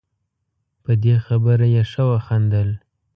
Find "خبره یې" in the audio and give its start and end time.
1.25-1.83